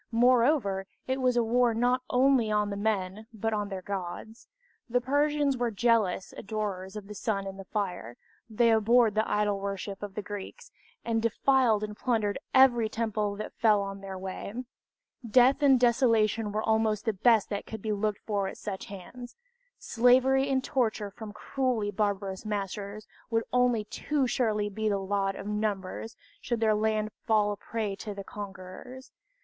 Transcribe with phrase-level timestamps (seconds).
[0.13, 4.47] Moreover, it was a war not only on the men but on their gods.
[4.89, 8.17] The Persians were zealous adorers of the sun and the fire,
[8.49, 10.71] they abhorred the idol worship of the Greeks,
[11.05, 14.55] and defiled and plundered every temple that fell in their way.
[15.23, 19.35] Death and desolation were almost the best that could be looked for at such hands
[19.77, 25.45] slavery and torture from cruelly barbarous masters would only too surely be the lot of
[25.45, 29.11] numbers, should their land fall a prey to the conquerors.